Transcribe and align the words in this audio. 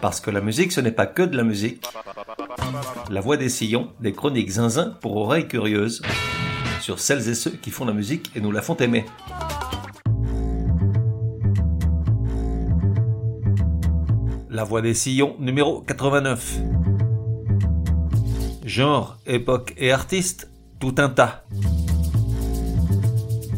Parce 0.00 0.20
que 0.20 0.30
la 0.30 0.40
musique, 0.40 0.72
ce 0.72 0.80
n'est 0.80 0.92
pas 0.92 1.06
que 1.06 1.22
de 1.22 1.36
la 1.36 1.44
musique. 1.44 1.84
La 3.10 3.20
voix 3.20 3.36
des 3.36 3.50
sillons, 3.50 3.92
des 4.00 4.12
chroniques 4.12 4.50
zinzin 4.50 4.96
pour 5.00 5.16
oreilles 5.16 5.46
curieuses, 5.46 6.00
sur 6.80 6.98
celles 6.98 7.28
et 7.28 7.34
ceux 7.34 7.50
qui 7.50 7.70
font 7.70 7.84
la 7.84 7.92
musique 7.92 8.30
et 8.34 8.40
nous 8.40 8.50
la 8.50 8.62
font 8.62 8.76
aimer. 8.76 9.04
La 14.48 14.64
voix 14.64 14.80
des 14.80 14.94
sillons 14.94 15.36
numéro 15.38 15.82
89. 15.82 16.58
Genre, 18.64 19.18
époque 19.26 19.74
et 19.76 19.92
artiste, 19.92 20.50
tout 20.78 20.94
un 20.98 21.10
tas. 21.10 21.44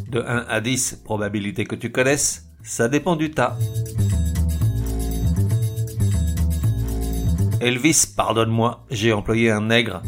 De 0.09 0.20
1 0.20 0.46
à 0.48 0.61
10, 0.61 1.02
probabilité 1.04 1.64
que 1.64 1.77
tu 1.77 1.93
connaisses, 1.93 2.48
ça 2.62 2.88
dépend 2.88 3.16
du 3.16 3.30
tas. 3.30 3.56
Elvis, 7.62 8.07
pardonne-moi, 8.16 8.84
j'ai 8.91 9.12
employé 9.12 9.48
un 9.48 9.61
nègre. 9.61 10.03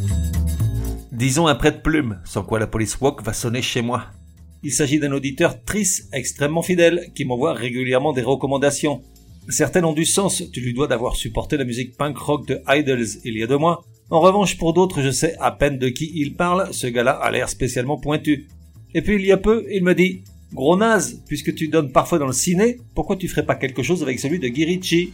Disons 1.13 1.47
un 1.47 1.55
prête-plume, 1.55 2.19
sans 2.25 2.43
quoi 2.43 2.59
la 2.59 2.67
police 2.67 2.99
walk 2.99 3.23
va 3.23 3.31
sonner 3.31 3.61
chez 3.61 3.81
moi. 3.81 4.07
Il 4.61 4.73
s'agit 4.73 4.99
d'un 4.99 5.13
auditeur 5.13 5.63
triste, 5.63 6.09
extrêmement 6.11 6.61
fidèle, 6.61 7.11
qui 7.15 7.23
m'envoie 7.23 7.53
régulièrement 7.53 8.11
des 8.11 8.23
recommandations. 8.23 9.03
Certaines 9.47 9.85
ont 9.85 9.93
du 9.93 10.03
sens, 10.03 10.43
tu 10.51 10.59
lui 10.59 10.73
dois 10.73 10.87
d'avoir 10.87 11.15
supporté 11.15 11.55
la 11.55 11.63
musique 11.63 11.95
punk 11.95 12.17
rock 12.17 12.45
de 12.45 12.59
Idols 12.67 13.21
il 13.23 13.37
y 13.37 13.43
a 13.43 13.47
deux 13.47 13.57
mois. 13.57 13.85
En 14.09 14.19
revanche, 14.19 14.57
pour 14.57 14.73
d'autres, 14.73 15.01
je 15.01 15.11
sais 15.11 15.37
à 15.39 15.51
peine 15.51 15.77
de 15.77 15.87
qui 15.87 16.11
il 16.13 16.35
parle, 16.35 16.73
ce 16.73 16.87
gars-là 16.87 17.11
a 17.11 17.31
l'air 17.31 17.47
spécialement 17.47 17.97
pointu. 17.97 18.49
Et 18.93 19.01
puis 19.01 19.15
il 19.15 19.25
y 19.25 19.31
a 19.31 19.37
peu, 19.37 19.65
il 19.71 19.83
me 19.83 19.95
dit 19.95 20.23
Gros 20.53 20.75
naze, 20.75 21.21
puisque 21.27 21.55
tu 21.55 21.69
donnes 21.69 21.91
parfois 21.91 22.19
dans 22.19 22.27
le 22.27 22.33
ciné, 22.33 22.77
pourquoi 22.93 23.15
tu 23.15 23.27
ferais 23.27 23.45
pas 23.45 23.55
quelque 23.55 23.83
chose 23.83 24.03
avec 24.03 24.19
celui 24.19 24.39
de 24.39 24.47
Guy 24.49 25.09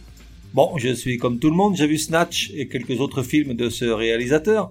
Bon, 0.54 0.76
je 0.76 0.92
suis 0.92 1.16
comme 1.16 1.38
tout 1.38 1.48
le 1.48 1.56
monde, 1.56 1.76
j'ai 1.76 1.86
vu 1.86 1.96
Snatch 1.96 2.50
et 2.54 2.68
quelques 2.68 3.00
autres 3.00 3.22
films 3.22 3.54
de 3.54 3.70
ce 3.70 3.86
réalisateur. 3.86 4.70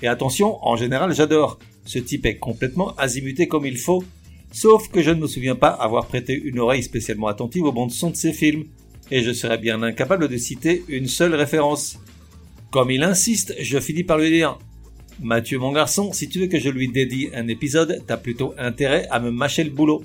Et 0.00 0.06
attention, 0.06 0.64
en 0.64 0.76
général, 0.76 1.12
j'adore. 1.12 1.58
Ce 1.84 1.98
type 1.98 2.26
est 2.26 2.36
complètement 2.36 2.94
azimuté 2.94 3.48
comme 3.48 3.66
il 3.66 3.76
faut, 3.76 4.04
sauf 4.52 4.88
que 4.88 5.02
je 5.02 5.10
ne 5.10 5.20
me 5.20 5.26
souviens 5.26 5.56
pas 5.56 5.70
avoir 5.70 6.06
prêté 6.06 6.32
une 6.32 6.60
oreille 6.60 6.84
spécialement 6.84 7.26
attentive 7.26 7.64
au 7.64 7.72
bon 7.72 7.88
son 7.88 8.10
de 8.10 8.16
ses 8.16 8.32
films, 8.32 8.66
et 9.10 9.24
je 9.24 9.32
serais 9.32 9.58
bien 9.58 9.82
incapable 9.82 10.28
de 10.28 10.36
citer 10.36 10.84
une 10.86 11.08
seule 11.08 11.34
référence. 11.34 11.98
Comme 12.70 12.92
il 12.92 13.02
insiste, 13.02 13.52
je 13.58 13.80
finis 13.80 14.04
par 14.04 14.18
lui 14.18 14.30
dire 14.30 14.60
Mathieu, 15.20 15.58
mon 15.58 15.72
garçon, 15.72 16.12
si 16.12 16.28
tu 16.28 16.38
veux 16.38 16.46
que 16.46 16.60
je 16.60 16.70
lui 16.70 16.86
dédie 16.86 17.30
un 17.34 17.48
épisode, 17.48 18.04
t'as 18.06 18.16
plutôt 18.16 18.54
intérêt 18.58 19.08
à 19.10 19.18
me 19.18 19.32
mâcher 19.32 19.64
le 19.64 19.70
boulot. 19.70 20.04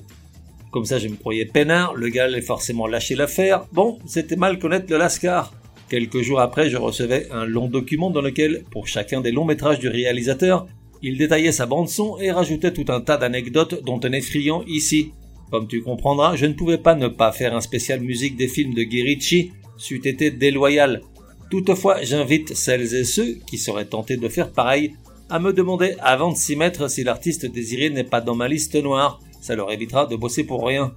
Comme 0.71 0.85
ça, 0.85 0.99
je 0.99 1.09
me 1.09 1.15
croyais 1.15 1.45
peinard, 1.45 1.95
le 1.95 2.07
gars 2.07 2.25
allait 2.25 2.41
forcément 2.41 2.87
lâcher 2.87 3.15
l'affaire. 3.15 3.65
Bon, 3.73 3.99
c'était 4.05 4.37
mal 4.37 4.57
connaître 4.57 4.85
le 4.89 4.97
Lascar. 4.97 5.53
Quelques 5.89 6.21
jours 6.21 6.39
après, 6.39 6.69
je 6.69 6.77
recevais 6.77 7.27
un 7.31 7.45
long 7.45 7.67
document 7.67 8.09
dans 8.09 8.21
lequel, 8.21 8.63
pour 8.71 8.87
chacun 8.87 9.19
des 9.19 9.31
longs 9.31 9.43
métrages 9.43 9.79
du 9.79 9.89
réalisateur, 9.89 10.67
il 11.01 11.17
détaillait 11.17 11.51
sa 11.51 11.65
bande-son 11.65 12.17
et 12.19 12.31
rajoutait 12.31 12.71
tout 12.71 12.85
un 12.87 13.01
tas 13.01 13.17
d'anecdotes 13.17 13.83
dont 13.83 13.99
on 14.01 14.11
est 14.13 14.21
friand 14.21 14.63
ici. 14.65 15.11
Comme 15.51 15.67
tu 15.67 15.81
comprendras, 15.81 16.37
je 16.37 16.45
ne 16.45 16.53
pouvais 16.53 16.77
pas 16.77 16.95
ne 16.95 17.09
pas 17.09 17.33
faire 17.33 17.53
un 17.53 17.59
spécial 17.59 17.99
musique 17.99 18.37
des 18.37 18.47
films 18.47 18.73
de 18.73 18.83
Guy 18.83 19.51
c'eût 19.77 20.07
été 20.07 20.31
déloyal. 20.31 21.01
Toutefois, 21.49 22.01
j'invite 22.03 22.55
celles 22.55 22.95
et 22.95 23.03
ceux 23.03 23.39
qui 23.45 23.57
seraient 23.57 23.85
tentés 23.85 24.15
de 24.15 24.29
faire 24.29 24.51
pareil 24.51 24.93
à 25.29 25.39
me 25.39 25.51
demander 25.51 25.95
avant 25.99 26.31
de 26.31 26.37
s'y 26.37 26.55
mettre 26.55 26.89
si 26.89 27.03
l'artiste 27.03 27.45
désiré 27.45 27.89
n'est 27.89 28.05
pas 28.05 28.21
dans 28.21 28.35
ma 28.35 28.47
liste 28.47 28.75
noire. 28.75 29.19
Ça 29.41 29.55
leur 29.55 29.71
évitera 29.71 30.05
de 30.05 30.15
bosser 30.15 30.45
pour 30.45 30.65
rien. 30.65 30.93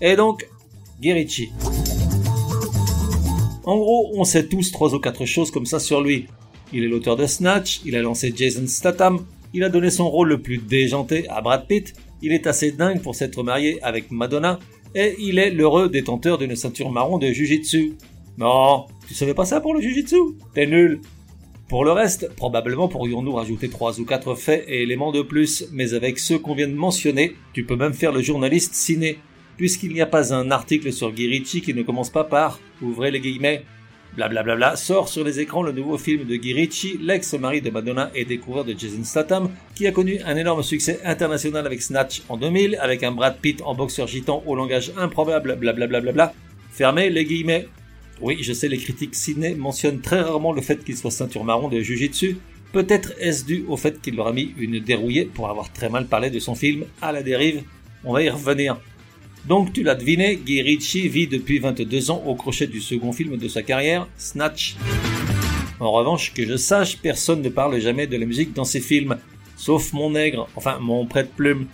Et 0.00 0.16
donc, 0.16 0.48
Guirichi. 1.00 1.50
En 3.64 3.76
gros, 3.76 4.12
on 4.14 4.24
sait 4.24 4.46
tous 4.46 4.72
trois 4.72 4.94
ou 4.94 4.98
quatre 4.98 5.26
choses 5.26 5.50
comme 5.50 5.66
ça 5.66 5.78
sur 5.78 6.00
lui. 6.00 6.26
Il 6.72 6.84
est 6.84 6.88
l'auteur 6.88 7.16
de 7.16 7.26
Snatch, 7.26 7.80
il 7.84 7.96
a 7.96 8.02
lancé 8.02 8.32
Jason 8.34 8.66
Statham, 8.66 9.26
il 9.52 9.64
a 9.64 9.68
donné 9.68 9.90
son 9.90 10.08
rôle 10.08 10.28
le 10.28 10.40
plus 10.40 10.58
déjanté 10.58 11.28
à 11.28 11.40
Brad 11.40 11.66
Pitt, 11.66 11.94
il 12.22 12.32
est 12.32 12.46
assez 12.46 12.70
dingue 12.70 13.02
pour 13.02 13.14
s'être 13.14 13.42
marié 13.42 13.82
avec 13.82 14.10
Madonna, 14.10 14.58
et 14.94 15.16
il 15.18 15.38
est 15.38 15.50
l'heureux 15.50 15.88
détenteur 15.88 16.38
d'une 16.38 16.54
ceinture 16.56 16.90
marron 16.90 17.18
de 17.18 17.26
Jujitsu. 17.28 17.94
Non, 18.38 18.86
tu 19.06 19.14
savais 19.14 19.34
pas 19.34 19.44
ça 19.44 19.60
pour 19.60 19.74
le 19.74 19.80
Jujitsu 19.80 20.16
T'es 20.54 20.66
nul. 20.66 21.00
Pour 21.70 21.84
le 21.84 21.92
reste, 21.92 22.34
probablement 22.34 22.88
pourrions-nous 22.88 23.32
rajouter 23.32 23.68
trois 23.68 24.00
ou 24.00 24.04
quatre 24.04 24.34
faits 24.34 24.64
et 24.66 24.82
éléments 24.82 25.12
de 25.12 25.22
plus, 25.22 25.68
mais 25.70 25.94
avec 25.94 26.18
ceux 26.18 26.36
qu'on 26.36 26.56
vient 26.56 26.66
de 26.66 26.74
mentionner, 26.74 27.36
tu 27.52 27.62
peux 27.62 27.76
même 27.76 27.92
faire 27.92 28.10
le 28.10 28.22
journaliste 28.22 28.74
ciné, 28.74 29.18
puisqu'il 29.56 29.92
n'y 29.92 30.00
a 30.00 30.06
pas 30.06 30.34
un 30.34 30.50
article 30.50 30.92
sur 30.92 31.12
Guy 31.12 31.42
qui 31.42 31.72
ne 31.72 31.84
commence 31.84 32.10
pas 32.10 32.24
par, 32.24 32.58
ouvrez 32.82 33.12
les 33.12 33.20
guillemets, 33.20 33.62
Blablabla 34.16 34.74
sort 34.74 35.08
sur 35.08 35.22
les 35.22 35.38
écrans 35.38 35.62
le 35.62 35.70
nouveau 35.70 35.96
film 35.96 36.24
de 36.24 36.34
Guy 36.34 36.98
l'ex-mari 37.00 37.60
de 37.60 37.70
Madonna 37.70 38.10
et 38.16 38.24
découvreur 38.24 38.64
de 38.64 38.74
Jason 38.76 39.04
Statham, 39.04 39.48
qui 39.76 39.86
a 39.86 39.92
connu 39.92 40.18
un 40.26 40.36
énorme 40.36 40.64
succès 40.64 40.98
international 41.04 41.66
avec 41.66 41.82
Snatch 41.82 42.22
en 42.28 42.36
2000, 42.36 42.80
avec 42.80 43.04
un 43.04 43.12
Brad 43.12 43.38
Pitt 43.40 43.62
en 43.64 43.76
boxeur 43.76 44.08
gitan 44.08 44.42
au 44.44 44.56
langage 44.56 44.90
improbable, 44.98 45.54
blablabla. 45.54 46.34
Fermez 46.72 47.10
les 47.10 47.24
guillemets. 47.24 47.68
Oui, 48.22 48.36
je 48.42 48.52
sais, 48.52 48.68
les 48.68 48.76
critiques 48.76 49.14
ciné 49.14 49.54
mentionnent 49.54 50.00
très 50.00 50.20
rarement 50.20 50.52
le 50.52 50.60
fait 50.60 50.84
qu'il 50.84 50.96
soit 50.96 51.10
ceinture 51.10 51.42
marron 51.42 51.68
de 51.68 51.80
Jujitsu. 51.80 52.36
Peut-être 52.70 53.14
est-ce 53.18 53.46
dû 53.46 53.64
au 53.66 53.78
fait 53.78 54.00
qu'il 54.00 54.16
leur 54.16 54.28
a 54.28 54.32
mis 54.32 54.54
une 54.58 54.78
dérouillée 54.78 55.24
pour 55.24 55.48
avoir 55.48 55.72
très 55.72 55.88
mal 55.88 56.06
parlé 56.06 56.28
de 56.28 56.38
son 56.38 56.54
film 56.54 56.84
À 57.00 57.12
la 57.12 57.22
dérive. 57.22 57.62
On 58.04 58.12
va 58.12 58.22
y 58.22 58.28
revenir. 58.28 58.78
Donc 59.48 59.72
tu 59.72 59.82
l'as 59.82 59.94
deviné, 59.94 60.36
Guy 60.36 60.60
Ritchie 60.60 61.08
vit 61.08 61.26
depuis 61.26 61.58
22 61.60 62.10
ans 62.10 62.22
au 62.26 62.34
crochet 62.34 62.66
du 62.66 62.80
second 62.80 63.12
film 63.12 63.38
de 63.38 63.48
sa 63.48 63.62
carrière, 63.62 64.06
Snatch. 64.18 64.76
En 65.80 65.90
revanche, 65.90 66.34
que 66.34 66.46
je 66.46 66.58
sache, 66.58 66.98
personne 66.98 67.40
ne 67.40 67.48
parle 67.48 67.80
jamais 67.80 68.06
de 68.06 68.18
la 68.18 68.26
musique 68.26 68.52
dans 68.52 68.64
ses 68.64 68.80
films, 68.80 69.16
sauf 69.56 69.94
mon 69.94 70.10
nègre, 70.10 70.46
enfin 70.56 70.78
mon 70.78 71.06
prête-plume. 71.06 71.68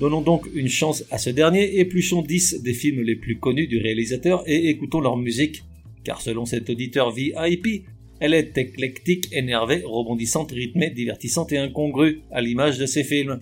Donnons 0.00 0.20
donc 0.20 0.48
une 0.52 0.68
chance 0.68 1.04
à 1.12 1.18
ce 1.18 1.30
dernier, 1.30 1.78
épluchons 1.78 2.22
10 2.22 2.62
des 2.62 2.74
films 2.74 3.02
les 3.02 3.14
plus 3.14 3.38
connus 3.38 3.68
du 3.68 3.78
réalisateur 3.78 4.42
et 4.46 4.68
écoutons 4.68 5.00
leur 5.00 5.16
musique 5.16 5.62
car 6.04 6.20
selon 6.20 6.44
cet 6.44 6.70
auditeur 6.70 7.10
VIP, 7.10 7.86
elle 8.20 8.34
est 8.34 8.56
éclectique, 8.56 9.28
énervée, 9.32 9.82
rebondissante, 9.84 10.52
rythmée, 10.52 10.90
divertissante 10.90 11.52
et 11.52 11.58
incongrue, 11.58 12.22
à 12.30 12.40
l'image 12.40 12.78
de 12.78 12.86
ses 12.86 13.02
films. 13.02 13.40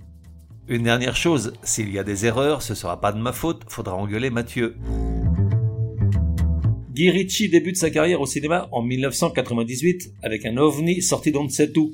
Une 0.68 0.84
dernière 0.84 1.16
chose, 1.16 1.52
s'il 1.62 1.92
y 1.92 1.98
a 1.98 2.04
des 2.04 2.26
erreurs, 2.26 2.62
ce 2.62 2.74
sera 2.74 3.00
pas 3.00 3.12
de 3.12 3.20
ma 3.20 3.32
faute, 3.32 3.62
faudra 3.68 3.96
engueuler 3.96 4.30
Mathieu. 4.30 4.76
Guy 6.94 7.10
Ritchie 7.10 7.48
débute 7.48 7.76
sa 7.76 7.90
carrière 7.90 8.20
au 8.20 8.26
cinéma 8.26 8.68
en 8.72 8.82
1998 8.82 10.12
avec 10.22 10.44
un 10.44 10.56
ovni 10.56 11.02
sorti 11.02 11.32
d'on 11.32 11.44
ne 11.44 11.48
sait 11.48 11.76
où. 11.78 11.92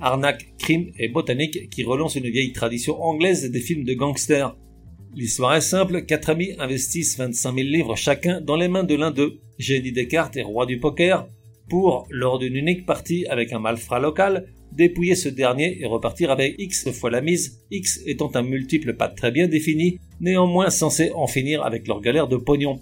Arnaque, 0.00 0.54
crime 0.58 0.90
et 0.98 1.08
botanique 1.08 1.70
qui 1.70 1.84
relance 1.84 2.16
une 2.16 2.28
vieille 2.28 2.52
tradition 2.52 3.02
anglaise 3.02 3.50
des 3.50 3.60
films 3.60 3.84
de 3.84 3.94
gangsters. 3.94 4.56
L'histoire 5.14 5.54
est 5.54 5.60
simple, 5.60 6.06
quatre 6.06 6.30
amis 6.30 6.52
investissent 6.58 7.18
25 7.18 7.54
000 7.54 7.68
livres 7.68 7.96
chacun 7.96 8.40
dans 8.40 8.56
les 8.56 8.68
mains 8.68 8.82
de 8.82 8.94
l'un 8.94 9.10
d'eux, 9.10 9.40
génie 9.58 9.92
des 9.92 10.08
cartes 10.08 10.38
et 10.38 10.42
roi 10.42 10.64
du 10.64 10.80
poker, 10.80 11.28
pour, 11.68 12.06
lors 12.10 12.38
d'une 12.38 12.56
unique 12.56 12.86
partie 12.86 13.26
avec 13.26 13.52
un 13.52 13.58
malfrat 13.58 14.00
local, 14.00 14.46
dépouiller 14.72 15.14
ce 15.14 15.28
dernier 15.28 15.82
et 15.82 15.86
repartir 15.86 16.30
avec 16.30 16.54
X 16.58 16.90
fois 16.92 17.10
la 17.10 17.20
mise, 17.20 17.60
X 17.70 18.00
étant 18.06 18.30
un 18.34 18.42
multiple 18.42 18.94
pas 18.94 19.08
très 19.08 19.30
bien 19.30 19.48
défini, 19.48 19.98
néanmoins 20.20 20.70
censé 20.70 21.12
en 21.14 21.26
finir 21.26 21.62
avec 21.62 21.86
leur 21.88 22.00
galère 22.00 22.26
de 22.28 22.38
pognon. 22.38 22.80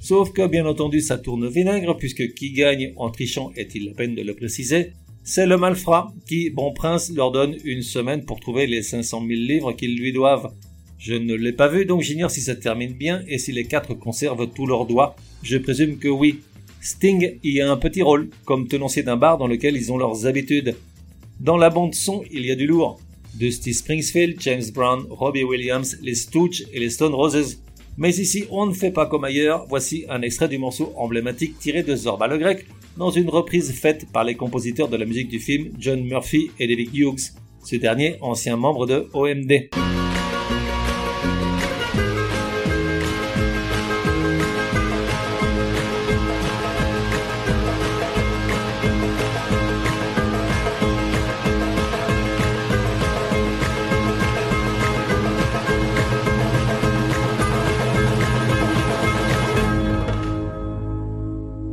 Sauf 0.00 0.32
que 0.32 0.46
bien 0.46 0.64
entendu 0.64 1.02
ça 1.02 1.18
tourne 1.18 1.46
vinaigre 1.46 1.96
puisque 1.96 2.32
qui 2.32 2.52
gagne 2.52 2.94
en 2.96 3.10
trichant 3.10 3.52
est-il 3.54 3.86
la 3.86 3.92
peine 3.92 4.14
de 4.14 4.22
le 4.22 4.34
préciser? 4.34 4.92
C'est 5.24 5.46
le 5.46 5.56
malfrat 5.56 6.14
qui, 6.26 6.50
bon 6.50 6.72
prince, 6.72 7.12
leur 7.12 7.32
donne 7.32 7.56
une 7.64 7.82
semaine 7.82 8.24
pour 8.24 8.38
trouver 8.40 8.66
les 8.66 8.82
500 8.82 9.26
000 9.26 9.30
livres 9.40 9.72
qu'ils 9.72 9.98
lui 9.98 10.12
doivent. 10.12 10.52
Je 10.98 11.14
ne 11.14 11.34
l'ai 11.34 11.52
pas 11.52 11.68
vu, 11.68 11.84
donc 11.84 12.02
j'ignore 12.02 12.30
si 12.30 12.40
ça 12.40 12.56
termine 12.56 12.94
bien 12.94 13.22
et 13.28 13.38
si 13.38 13.52
les 13.52 13.64
quatre 13.64 13.94
conservent 13.94 14.48
tous 14.52 14.66
leurs 14.66 14.86
doigts. 14.86 15.16
Je 15.42 15.58
présume 15.58 15.98
que 15.98 16.08
oui. 16.08 16.40
Sting 16.80 17.38
y 17.42 17.60
a 17.60 17.70
un 17.70 17.76
petit 17.76 18.02
rôle, 18.02 18.30
comme 18.44 18.68
tenancier 18.68 19.02
d'un 19.02 19.16
bar 19.16 19.38
dans 19.38 19.46
lequel 19.46 19.76
ils 19.76 19.92
ont 19.92 19.98
leurs 19.98 20.26
habitudes. 20.26 20.76
Dans 21.40 21.56
la 21.56 21.70
bande 21.70 21.94
son, 21.94 22.22
il 22.30 22.46
y 22.46 22.50
a 22.50 22.56
du 22.56 22.66
lourd. 22.66 23.00
Dusty 23.34 23.74
Springfield, 23.74 24.40
James 24.40 24.64
Brown, 24.72 25.06
Robbie 25.10 25.44
Williams, 25.44 25.98
les 26.00 26.14
Stooges 26.14 26.64
et 26.72 26.80
les 26.80 26.90
Stone 26.90 27.14
Roses. 27.14 27.58
Mais 27.98 28.16
ici, 28.16 28.44
on 28.50 28.66
ne 28.66 28.72
fait 28.72 28.90
pas 28.90 29.06
comme 29.06 29.24
ailleurs. 29.24 29.66
Voici 29.68 30.04
un 30.08 30.22
extrait 30.22 30.48
du 30.48 30.58
morceau 30.58 30.92
emblématique 30.96 31.58
tiré 31.58 31.82
de 31.82 31.94
Zorba 31.94 32.28
le 32.28 32.38
Grec, 32.38 32.66
dans 32.96 33.10
une 33.10 33.28
reprise 33.28 33.72
faite 33.72 34.06
par 34.12 34.24
les 34.24 34.34
compositeurs 34.34 34.88
de 34.88 34.96
la 34.96 35.04
musique 35.04 35.28
du 35.28 35.40
film 35.40 35.72
John 35.78 36.02
Murphy 36.02 36.50
et 36.58 36.66
David 36.66 36.94
Hughes, 36.94 37.32
ce 37.64 37.76
dernier 37.76 38.16
ancien 38.20 38.56
membre 38.56 38.86
de 38.86 39.06
OMD. 39.12 39.95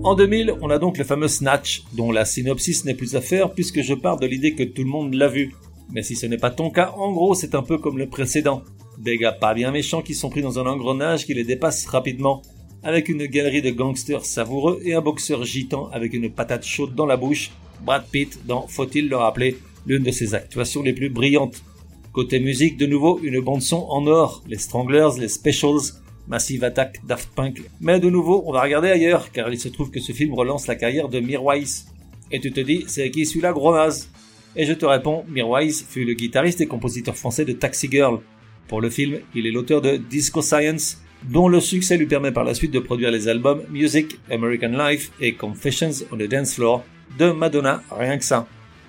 En 0.04 0.16
2000, 0.16 0.56
on 0.60 0.70
a 0.70 0.80
donc 0.80 0.98
le 0.98 1.06
fameux 1.06 1.30
Snatch, 1.30 1.86
dont 1.94 2.12
la 2.12 2.26
synopsis 2.26 2.84
n'est 2.84 2.94
plus 2.94 3.16
à 3.16 3.22
faire 3.22 3.54
puisque 3.54 3.82
je 3.82 3.94
pars 3.94 4.20
de 4.20 4.28
l'idée 4.28 4.54
que 4.54 4.64
tout 4.64 4.84
le 4.84 4.90
monde 4.90 5.14
l'a 5.14 5.30
vu. 5.30 5.56
Mais 5.94 6.04
si 6.04 6.18
ce 6.18 6.26
n'est 6.26 6.38
pas 6.38 6.52
ton 6.52 6.72
cas, 6.72 6.94
en 6.98 7.14
gros 7.14 7.36
c'est 7.36 7.56
un 7.56 7.64
peu 7.64 7.78
comme 7.78 7.98
le 7.98 8.10
précédent. 8.10 8.64
Des 8.98 9.18
gars 9.18 9.32
pas 9.32 9.54
bien 9.54 9.72
méchants 9.72 10.02
qui 10.02 10.14
sont 10.14 10.30
pris 10.30 10.42
dans 10.42 10.60
un 10.60 10.66
engrenage 10.66 11.26
qui 11.26 11.34
les 11.34 11.46
dépasse 11.46 11.86
rapidement, 11.86 12.42
avec 12.84 13.08
une 13.08 13.26
galerie 13.28 13.62
de 13.62 13.72
gangsters 13.72 14.26
savoureux 14.26 14.82
et 14.84 14.94
un 14.94 15.00
boxeur 15.00 15.46
gitan 15.46 15.88
avec 15.94 16.14
une 16.14 16.30
patate 16.30 16.66
chaude 16.66 16.96
dans 16.96 17.06
la 17.06 17.16
bouche, 17.16 17.52
Brad 17.86 18.04
Pitt 18.12 18.46
dans, 18.46 18.68
faut-il 18.68 19.08
le 19.08 19.16
rappeler, 19.16 19.56
l'une 19.88 20.04
de 20.04 20.12
ses 20.12 20.36
actuations 20.36 20.84
les 20.84 20.94
plus 20.94 21.10
brillantes. 21.10 21.64
Côté 22.12 22.42
musique, 22.42 22.76
de 22.76 22.88
nouveau, 22.88 23.22
une 23.24 23.40
bande-son 23.40 23.86
en 23.90 24.06
or, 24.08 24.44
les 24.50 24.58
Stranglers, 24.58 25.18
les 25.18 25.30
Specials, 25.30 26.03
Massive 26.28 26.64
Attack, 26.64 27.02
Daft 27.06 27.30
Punk. 27.36 27.62
Mais 27.82 28.00
de 28.00 28.10
nouveau, 28.10 28.44
on 28.46 28.54
va 28.54 28.62
regarder 28.62 28.90
ailleurs, 28.90 29.32
car 29.32 29.52
il 29.52 29.60
se 29.60 29.70
trouve 29.70 29.92
que 29.92 30.00
ce 30.00 30.12
film 30.12 30.34
relance 30.34 30.68
la 30.68 30.76
carrière 30.76 31.10
de 31.10 31.20
Mirwais. 31.20 31.86
Et 32.32 32.40
tu 32.40 32.52
te 32.52 32.60
dis, 32.60 32.86
c'est 32.88 33.10
qui 33.12 33.26
celui-là, 33.26 33.52
gros 33.54 33.76
naze 33.76 34.10
Et 34.56 34.66
je 34.66 34.74
te 34.74 34.86
réponds, 34.86 35.26
Mirwais 35.30 35.72
fut 35.72 36.06
le 36.06 36.14
guitariste 36.14 36.62
et 36.62 36.68
compositeur 36.68 37.16
français 37.16 37.46
de 37.46 37.54
Taxi 37.54 37.90
Girl. 37.92 38.20
Pour 38.68 38.82
le 38.82 38.90
film, 38.90 39.20
il 39.36 39.46
est 39.46 39.52
l'auteur 39.52 39.82
de 39.82 39.98
Disco 39.98 40.42
Science, 40.42 41.02
dont 41.30 41.48
le 41.48 41.60
succès 41.60 41.98
lui 41.98 42.06
permet 42.06 42.32
par 42.32 42.44
la 42.44 42.54
suite 42.54 42.72
de 42.72 42.80
produire 42.80 43.12
les 43.12 43.28
albums 43.28 43.64
Music, 43.70 44.18
American 44.32 44.70
Life 44.70 45.12
et 45.20 45.34
Confessions 45.34 46.06
on 46.12 46.18
the 46.18 46.28
Dance 46.28 46.56
Floor 46.56 46.84
de 47.18 47.32
Madonna, 47.32 47.84
rien 47.92 48.18
que 48.18 48.26
ça. 48.26 48.48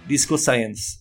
Disco 0.09 0.37
Science. 0.37 0.99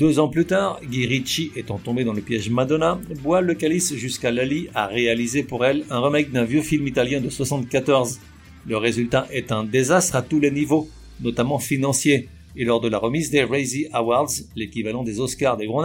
Deux 0.00 0.18
ans 0.18 0.28
plus 0.28 0.46
tard, 0.46 0.80
Guy 0.82 1.04
Ritchie, 1.04 1.52
étant 1.56 1.76
tombé 1.76 2.04
dans 2.04 2.14
le 2.14 2.22
piège 2.22 2.48
Madonna, 2.48 2.98
boit 3.22 3.42
le 3.42 3.52
calice 3.52 3.94
jusqu'à 3.96 4.30
Lali 4.30 4.66
a 4.74 4.86
réalisé 4.86 5.42
pour 5.42 5.62
elle 5.62 5.84
un 5.90 6.00
remake 6.00 6.32
d'un 6.32 6.44
vieux 6.44 6.62
film 6.62 6.86
italien 6.86 7.20
de 7.20 7.28
74. 7.28 8.18
Le 8.66 8.78
résultat 8.78 9.26
est 9.30 9.52
un 9.52 9.62
désastre 9.62 10.16
à 10.16 10.22
tous 10.22 10.40
les 10.40 10.50
niveaux, 10.50 10.88
notamment 11.20 11.58
financier, 11.58 12.30
et 12.56 12.64
lors 12.64 12.80
de 12.80 12.88
la 12.88 12.96
remise 12.96 13.30
des 13.30 13.44
Razzie 13.44 13.88
Awards, 13.92 14.30
l'équivalent 14.56 15.02
des 15.02 15.20
Oscars 15.20 15.58
des 15.58 15.66
gros 15.66 15.84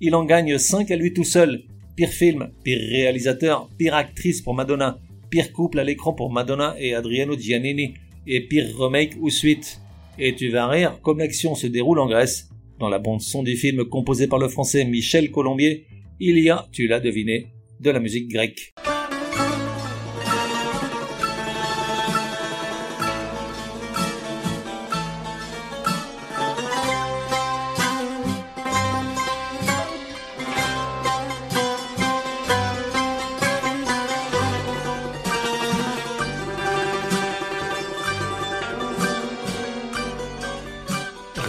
il 0.00 0.14
en 0.14 0.24
gagne 0.24 0.56
5 0.56 0.90
à 0.90 0.96
lui 0.96 1.12
tout 1.12 1.22
seul. 1.22 1.64
Pire 1.94 2.08
film, 2.08 2.48
pire 2.64 2.80
réalisateur, 2.80 3.68
pire 3.76 3.94
actrice 3.94 4.40
pour 4.40 4.54
Madonna, 4.54 4.98
pire 5.28 5.52
couple 5.52 5.78
à 5.78 5.84
l'écran 5.84 6.14
pour 6.14 6.32
Madonna 6.32 6.74
et 6.78 6.94
Adriano 6.94 7.36
Giannini, 7.38 7.92
et 8.26 8.40
pire 8.48 8.74
remake 8.78 9.18
ou 9.20 9.28
suite. 9.28 9.78
Et 10.18 10.34
tu 10.34 10.48
vas 10.48 10.68
rire, 10.68 10.98
comme 11.02 11.18
l'action 11.18 11.54
se 11.54 11.66
déroule 11.66 11.98
en 11.98 12.06
Grèce, 12.06 12.48
dans 12.82 12.88
la 12.88 12.98
bande-son 12.98 13.44
du 13.44 13.56
film 13.56 13.84
composé 13.84 14.26
par 14.26 14.40
le 14.40 14.48
français 14.48 14.84
Michel 14.84 15.30
Colombier, 15.30 15.86
il 16.18 16.36
y 16.40 16.50
a, 16.50 16.66
tu 16.72 16.88
l'as 16.88 16.98
deviné, 16.98 17.46
de 17.78 17.90
la 17.90 18.00
musique 18.00 18.26
grecque. 18.26 18.74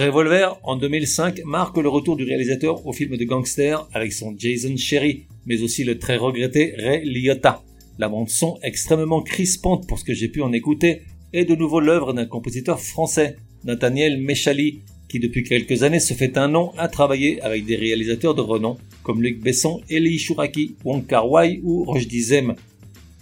Revolver, 0.06 0.60
en 0.64 0.76
2005, 0.76 1.46
marque 1.46 1.78
le 1.78 1.88
retour 1.88 2.18
du 2.18 2.26
réalisateur 2.26 2.86
au 2.86 2.92
film 2.92 3.16
de 3.16 3.24
gangster 3.24 3.88
avec 3.94 4.12
son 4.12 4.36
Jason 4.38 4.76
Sherry, 4.76 5.28
mais 5.46 5.62
aussi 5.62 5.86
le 5.86 5.98
très 5.98 6.18
regretté 6.18 6.74
Ray 6.78 7.06
Liotta. 7.06 7.64
La 8.00 8.10
bande 8.10 8.28
son 8.28 8.60
extrêmement 8.64 9.22
crispante 9.22 9.88
pour 9.88 10.00
ce 10.00 10.04
que 10.04 10.14
j'ai 10.14 10.28
pu 10.28 10.42
en 10.42 10.52
écouter 10.52 11.04
est 11.32 11.46
de 11.46 11.56
nouveau 11.56 11.80
l'œuvre 11.80 12.12
d'un 12.12 12.26
compositeur 12.26 12.82
français, 12.82 13.38
Nathaniel 13.64 14.20
Mechali, 14.20 14.82
qui 15.08 15.20
depuis 15.20 15.44
quelques 15.44 15.84
années 15.84 16.02
se 16.02 16.14
fait 16.14 16.38
un 16.38 16.50
nom 16.50 16.74
à 16.78 16.90
travailler 16.90 17.42
avec 17.42 17.64
des 17.66 17.78
réalisateurs 17.78 18.36
de 18.36 18.42
renom 18.42 18.76
comme 19.04 19.22
Luc 19.22 19.42
Besson, 19.42 19.80
Eli 19.90 20.20
Chouraki, 20.20 20.76
Wong 20.84 21.08
Kar 21.08 21.32
Wai 21.32 21.62
ou 21.64 21.86
Rochdi 21.86 22.22
Zem. 22.22 22.56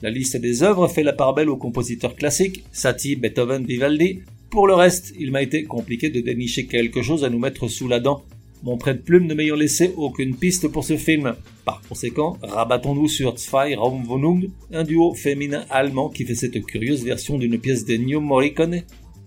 La 0.02 0.10
liste 0.10 0.38
des 0.38 0.64
œuvres 0.64 0.88
fait 0.88 1.04
la 1.04 1.14
part 1.14 1.36
belle 1.36 1.50
aux 1.50 1.58
compositeurs 1.58 2.16
classiques, 2.16 2.64
Satie, 2.72 3.18
Beethoven, 3.18 3.68
Vivaldi, 3.68 4.22
pour 4.52 4.68
le 4.68 4.74
reste, 4.74 5.14
il 5.18 5.32
m'a 5.32 5.42
été 5.42 5.64
compliqué 5.64 6.10
de 6.10 6.20
dénicher 6.20 6.68
quelque 6.68 7.02
chose 7.02 7.24
à 7.24 7.30
nous 7.30 7.40
mettre 7.40 7.70
sous 7.70 7.88
la 7.88 8.00
dent, 8.00 8.24
mon 8.64 8.78
prête-plume 8.78 9.26
ne 9.26 9.34
m'ayant 9.34 9.56
laissé 9.56 9.94
aucune 9.98 10.36
piste 10.36 10.68
pour 10.68 10.84
ce 10.84 10.96
film. 10.96 11.36
Par 11.66 11.82
conséquent, 11.88 12.38
rabattons-nous 12.44 13.08
sur 13.08 13.40
Zwei 13.40 13.74
Raumwohnung, 13.76 14.52
un 14.72 14.84
duo 14.84 15.16
féminin 15.16 15.66
allemand 15.72 16.10
qui 16.10 16.26
fait 16.26 16.36
cette 16.36 16.64
curieuse 16.66 17.04
version 17.04 17.40
d'une 17.40 17.58
pièce 17.58 17.86
de 17.86 17.96
New 17.96 18.20
Morricone 18.20 18.84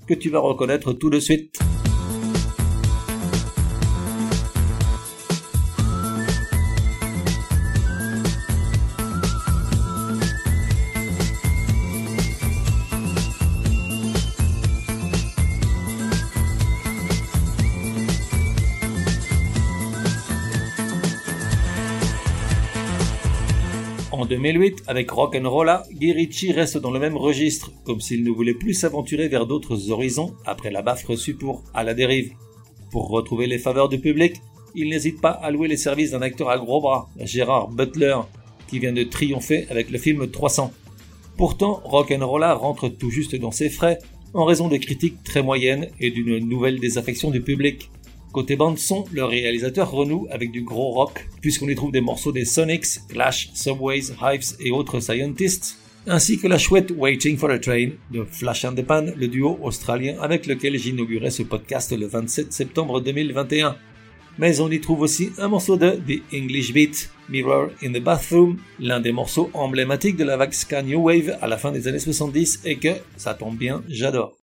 que 0.07 0.15
tu 0.15 0.29
vas 0.29 0.39
reconnaître 0.41 0.93
tout 0.93 1.11
de 1.11 1.19
suite. 1.19 1.59
En 24.25 24.27
2008, 24.27 24.85
avec 24.87 25.11
Rock'n'Rolla, 25.11 25.83
Guy 25.93 26.13
Ritchie 26.13 26.53
reste 26.53 26.79
dans 26.79 26.91
le 26.91 26.99
même 26.99 27.15
registre, 27.15 27.73
comme 27.85 28.01
s'il 28.01 28.25
ne 28.25 28.31
voulait 28.31 28.55
plus 28.55 28.73
s'aventurer 28.73 29.29
vers 29.29 29.45
d'autres 29.45 29.91
horizons 29.91 30.35
après 30.47 30.71
la 30.71 30.81
baffe 30.81 31.05
reçue 31.05 31.35
pour 31.35 31.63
À 31.75 31.85
la 31.85 31.93
dérive. 31.93 32.33
Pour 32.91 33.11
retrouver 33.11 33.47
les 33.47 33.59
faveurs 33.59 33.91
du 33.91 33.99
public, 33.99 34.37
il 34.75 34.89
n'hésite 34.89 35.21
pas 35.21 35.29
à 35.29 35.51
louer 35.51 35.69
les 35.69 35.77
services 35.77 36.13
d'un 36.13 36.23
acteur 36.23 36.49
à 36.49 36.57
gros 36.57 36.81
bras, 36.81 37.11
Gérard 37.21 37.69
Butler, 37.69 38.17
qui 38.67 38.79
vient 38.79 38.95
de 38.95 39.03
triompher 39.03 39.67
avec 39.69 39.91
le 39.91 39.99
film 39.99 40.27
300. 40.31 40.73
Pourtant, 41.37 41.83
Rock'n'Rolla 41.85 42.55
rentre 42.55 42.89
tout 42.89 43.11
juste 43.11 43.37
dans 43.37 43.51
ses 43.51 43.69
frais 43.69 43.99
en 44.33 44.47
raison 44.47 44.69
de 44.69 44.79
critiques 44.79 45.23
très 45.23 45.43
moyennes 45.43 45.89
et 46.01 46.11
d'une 46.11 46.39
nouvelle 46.39 46.81
désaffection 46.81 47.31
du 47.31 47.43
public. 47.43 47.91
Côté 48.35 48.57
bande 48.57 48.79
son, 48.79 49.05
le 49.13 49.25
réalisateur 49.25 49.93
renoue 49.93 50.27
avec 50.29 50.51
du 50.51 50.63
gros 50.63 50.91
rock, 50.91 51.29
puisqu'on 51.41 51.69
y 51.69 51.77
trouve 51.77 51.93
des 51.93 52.01
morceaux 52.01 52.33
des 52.33 52.45
Sonics, 52.45 53.07
Clash, 53.09 53.51
Subways, 53.55 54.11
Hives 54.21 54.57
et 54.59 54.73
autres 54.73 54.99
Scientists, 54.99 55.79
ainsi 56.09 56.41
que 56.41 56.49
la 56.49 56.59
chouette 56.59 56.93
Waiting 56.97 57.37
for 57.37 57.49
a 57.51 57.61
Train 57.61 57.91
de 58.11 58.25
Flash 58.25 58.65
and 58.65 58.75
the 58.75 58.83
Pan, 58.83 59.07
le 59.17 59.29
duo 59.29 59.57
australien 59.63 60.17
avec 60.21 60.47
lequel 60.47 60.77
j'inaugurais 60.77 61.31
ce 61.31 61.45
podcast 61.45 61.97
le 61.97 62.09
27 62.09 62.53
septembre 62.53 63.01
2021. 63.01 63.77
Mais 64.41 64.61
on 64.61 64.69
y 64.69 64.81
trouve 64.81 65.03
aussi 65.03 65.31
un 65.39 65.47
morceau 65.47 65.77
de 65.77 65.91
The 65.91 66.21
English 66.35 66.73
Beat, 66.73 67.11
Mirror 67.29 67.69
in 67.85 67.93
the 67.93 68.03
Bathroom, 68.03 68.57
l'un 68.81 68.99
des 68.99 69.13
morceaux 69.13 69.49
emblématiques 69.55 70.17
de 70.17 70.25
la 70.25 70.37
vague 70.37 70.55
New 70.85 71.03
Wave 71.03 71.39
à 71.41 71.47
la 71.47 71.57
fin 71.57 71.71
des 71.71 71.87
années 71.87 72.01
70 72.01 72.63
et 72.65 72.79
que, 72.79 72.97
ça 73.17 73.35
tombe 73.35 73.57
bien, 73.57 73.85
j'adore. 73.89 74.37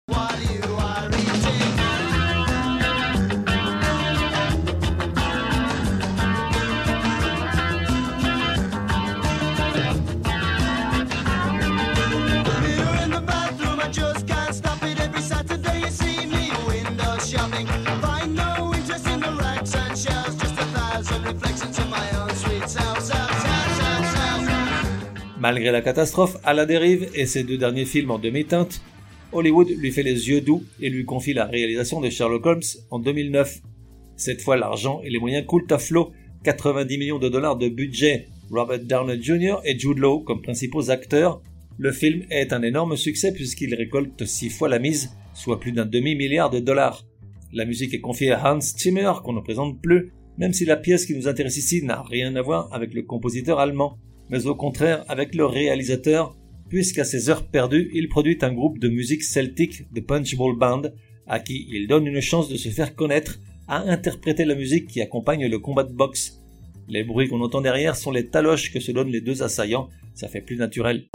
Malgré 25.42 25.72
la 25.72 25.82
catastrophe, 25.82 26.38
à 26.44 26.54
la 26.54 26.68
dérive 26.68 27.10
et 27.16 27.26
ses 27.26 27.44
deux 27.44 27.58
derniers 27.58 27.86
films 27.86 28.12
en 28.12 28.20
demi-teinte, 28.20 28.80
Hollywood 29.32 29.70
lui 29.76 29.92
fait 29.92 30.04
les 30.04 30.30
yeux 30.30 30.40
doux 30.40 30.64
et 30.80 30.88
lui 30.88 31.04
confie 31.04 31.34
la 31.34 31.46
réalisation 31.46 32.00
de 32.00 32.12
Sherlock 32.12 32.46
Holmes 32.46 32.62
en 32.92 33.00
2009. 33.00 33.60
Cette 34.18 34.44
fois, 34.44 34.56
l'argent 34.56 35.02
et 35.04 35.10
les 35.10 35.18
moyens 35.18 35.48
coulent 35.48 35.66
à 35.72 35.80
flot, 35.80 36.12
90 36.44 36.96
millions 37.00 37.18
de 37.18 37.28
dollars 37.28 37.56
de 37.56 37.70
budget, 37.70 38.28
Robert 38.52 38.84
Downey 38.84 39.20
Jr. 39.20 39.56
et 39.66 39.80
Jude 39.80 39.98
Law 39.98 40.20
comme 40.20 40.44
principaux 40.44 40.92
acteurs. 40.92 41.42
Le 41.80 41.92
film 41.92 42.22
est 42.30 42.54
un 42.54 42.62
énorme 42.62 42.96
succès 42.96 43.34
puisqu'il 43.34 43.74
récolte 43.74 44.24
six 44.28 44.52
fois 44.52 44.70
la 44.70 44.78
mise, 44.78 45.10
soit 45.34 45.60
plus 45.60 45.72
d'un 45.72 45.88
demi-milliard 45.88 46.52
de 46.52 46.60
dollars. 46.60 47.04
La 47.52 47.66
musique 47.66 47.96
est 47.96 48.00
confiée 48.00 48.32
à 48.32 48.54
Hans 48.54 48.62
Zimmer, 48.62 49.14
qu'on 49.24 49.34
ne 49.34 49.42
présente 49.42 49.82
plus, 49.82 50.14
même 50.38 50.54
si 50.54 50.66
la 50.66 50.78
pièce 50.78 51.08
qui 51.08 51.16
nous 51.16 51.28
intéresse 51.28 51.58
ici 51.58 51.84
n'a 51.84 52.04
rien 52.04 52.36
à 52.36 52.44
voir 52.44 52.72
avec 52.72 52.94
le 52.94 53.02
compositeur 53.02 53.60
allemand, 53.60 53.98
mais 54.32 54.48
au 54.48 54.56
contraire 54.56 55.06
avec 55.08 55.36
le 55.36 55.46
réalisateur, 55.46 56.36
puisqu'à 56.70 57.04
ses 57.04 57.30
heures 57.30 57.46
perdues, 57.46 57.92
il 57.94 58.10
produit 58.10 58.38
un 58.42 58.54
groupe 58.54 58.80
de 58.80 58.90
musique 58.90 59.24
celtique, 59.24 59.84
The 59.94 60.02
Punchball 60.06 60.58
Band, 60.58 60.84
à 61.28 61.40
qui 61.40 61.68
il 61.70 61.88
donne 61.88 62.08
une 62.08 62.22
chance 62.22 62.50
de 62.50 62.56
se 62.56 62.70
faire 62.70 62.96
connaître, 62.96 63.38
à 63.68 63.82
interpréter 63.92 64.46
la 64.46 64.56
musique 64.56 64.88
qui 64.88 65.02
accompagne 65.02 65.48
le 65.48 65.60
combat 65.60 65.84
de 65.84 65.94
boxe. 65.94 66.40
Les 66.88 67.04
bruits 67.04 67.28
qu'on 67.28 67.42
entend 67.42 67.62
derrière 67.62 67.96
sont 67.96 68.12
les 68.12 68.28
taloches 68.28 68.74
que 68.74 68.80
se 68.80 68.92
donnent 68.92 69.12
les 69.12 69.22
deux 69.22 69.44
assaillants 69.44 69.90
ça 70.14 70.28
fait 70.28 70.42
plus 70.42 70.58
naturel. 70.58 71.06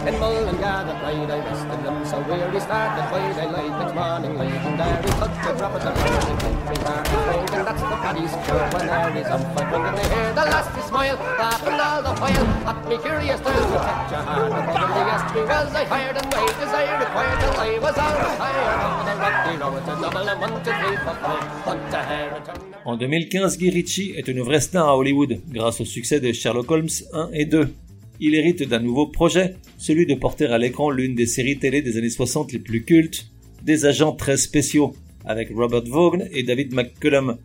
En 22.85 22.95
2015, 22.95 23.57
Guy 23.57 23.69
Ritchie 23.69 24.13
est 24.15 24.27
une 24.27 24.41
vraie 24.41 24.61
star 24.61 24.87
à 24.87 24.97
Hollywood 24.97 25.41
grâce 25.51 25.81
au 25.81 25.85
succès 25.85 26.19
de 26.19 26.31
Sherlock 26.31 26.71
Holmes 26.71 26.87
1 27.13 27.29
et 27.33 27.45
2 27.45 27.73
il 28.19 28.33
hérite 28.33 28.63
d'un 28.63 28.79
nouveau 28.79 29.07
projet, 29.07 29.55
celui 29.77 30.05
de 30.05 30.15
porter 30.15 30.45
à 30.45 30.57
l'écran 30.57 30.89
l'une 30.89 31.13
des 31.13 31.27
séries 31.27 31.59
télé 31.59 31.81
des 31.81 31.97
années 31.97 32.09
60 32.09 32.51
les 32.51 32.59
plus 32.59 32.83
cultes, 32.83 33.27
des 33.61 33.85
agents 33.85 34.13
très 34.13 34.37
spéciaux, 34.37 34.95
avec 35.25 35.49
Robert 35.53 35.83
Vaughn 35.85 36.27
et 36.31 36.43
David 36.43 36.73
McCullum. 36.73 37.37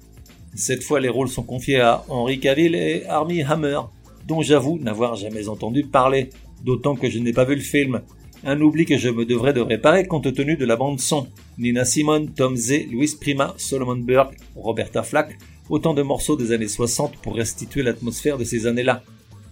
Cette 0.54 0.82
fois, 0.82 1.00
les 1.00 1.08
rôles 1.08 1.28
sont 1.28 1.42
confiés 1.42 1.80
à 1.80 2.04
Henry 2.08 2.38
Cavill 2.38 2.74
et 2.74 3.04
Armie 3.06 3.42
Hammer, 3.42 3.80
dont 4.26 4.42
j'avoue 4.42 4.78
n'avoir 4.78 5.16
jamais 5.16 5.48
entendu 5.48 5.84
parler, 5.84 6.28
d'autant 6.62 6.94
que 6.94 7.08
je 7.08 7.18
n'ai 7.18 7.32
pas 7.32 7.44
vu 7.44 7.54
le 7.54 7.62
film. 7.62 8.02
Un 8.44 8.60
oubli 8.60 8.84
que 8.84 8.98
je 8.98 9.08
me 9.08 9.24
devrais 9.24 9.52
de 9.52 9.60
réparer 9.60 10.06
compte 10.06 10.32
tenu 10.34 10.56
de 10.56 10.66
la 10.66 10.76
bande 10.76 11.00
son. 11.00 11.28
Nina 11.58 11.84
Simone, 11.84 12.30
Tom 12.30 12.56
Zé, 12.56 12.88
Louis 12.90 13.10
Prima, 13.18 13.54
Solomon 13.56 13.96
Burke, 13.96 14.36
Roberta 14.54 15.02
Flack, 15.02 15.38
autant 15.70 15.94
de 15.94 16.02
morceaux 16.02 16.36
des 16.36 16.52
années 16.52 16.68
60 16.68 17.16
pour 17.22 17.36
restituer 17.36 17.82
l'atmosphère 17.82 18.36
de 18.36 18.44
ces 18.44 18.66
années-là. 18.66 19.02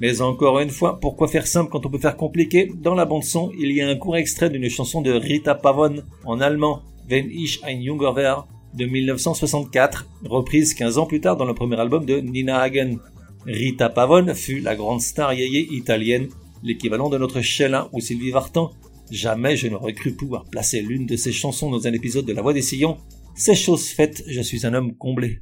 Mais 0.00 0.20
encore 0.20 0.60
une 0.60 0.70
fois, 0.70 0.98
pourquoi 1.00 1.28
faire 1.28 1.46
simple 1.46 1.70
quand 1.70 1.86
on 1.86 1.90
peut 1.90 1.98
faire 1.98 2.16
compliqué? 2.16 2.70
Dans 2.74 2.94
la 2.94 3.04
bande 3.04 3.24
son, 3.24 3.52
il 3.58 3.72
y 3.72 3.80
a 3.80 3.88
un 3.88 3.96
court 3.96 4.16
extrait 4.16 4.50
d'une 4.50 4.68
chanson 4.68 5.02
de 5.02 5.12
Rita 5.12 5.54
Pavon 5.54 6.02
en 6.24 6.40
allemand, 6.40 6.82
Wenn 7.10 7.28
ich 7.28 7.64
ein 7.64 7.82
Junger 7.82 8.14
wäre, 8.14 8.46
de 8.74 8.84
1964, 8.86 10.08
reprise 10.24 10.74
15 10.74 10.98
ans 10.98 11.06
plus 11.06 11.20
tard 11.20 11.36
dans 11.36 11.44
le 11.44 11.54
premier 11.54 11.78
album 11.80 12.04
de 12.04 12.18
Nina 12.20 12.60
Hagen. 12.60 12.98
Rita 13.46 13.88
Pavone 13.88 14.34
fut 14.34 14.60
la 14.60 14.76
grande 14.76 15.00
star 15.00 15.32
yéyé 15.32 15.66
italienne, 15.72 16.28
l'équivalent 16.62 17.08
de 17.08 17.18
notre 17.18 17.40
Sheila 17.40 17.88
ou 17.92 18.00
Sylvie 18.00 18.30
Vartan. 18.30 18.70
Jamais 19.10 19.56
je 19.56 19.68
n'aurais 19.68 19.94
cru 19.94 20.14
pouvoir 20.14 20.44
placer 20.44 20.82
l'une 20.82 21.06
de 21.06 21.16
ses 21.16 21.32
chansons 21.32 21.70
dans 21.70 21.86
un 21.86 21.92
épisode 21.92 22.26
de 22.26 22.32
La 22.32 22.42
Voix 22.42 22.52
des 22.52 22.62
Sillons. 22.62 22.98
C'est 23.34 23.54
chose 23.54 23.88
faite, 23.88 24.22
je 24.26 24.40
suis 24.40 24.66
un 24.66 24.74
homme 24.74 24.94
comblé. 24.96 25.40